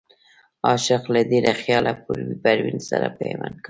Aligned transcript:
عاشق 0.67 1.03
له 1.13 1.21
ډېره 1.31 1.53
خياله 1.61 1.93
پروين 2.43 2.77
سره 2.89 3.07
پيوند 3.17 3.53
کا 3.57 3.59